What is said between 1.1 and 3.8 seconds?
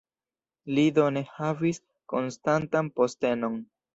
ne havis konstantan postenon.